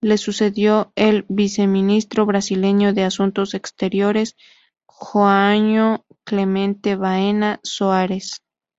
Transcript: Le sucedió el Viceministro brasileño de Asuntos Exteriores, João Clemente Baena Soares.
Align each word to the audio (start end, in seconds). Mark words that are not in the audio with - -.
Le 0.00 0.16
sucedió 0.16 0.92
el 0.94 1.26
Viceministro 1.28 2.24
brasileño 2.24 2.92
de 2.94 3.02
Asuntos 3.02 3.54
Exteriores, 3.54 4.36
João 4.86 6.04
Clemente 6.24 6.94
Baena 6.94 7.58
Soares. 7.64 8.44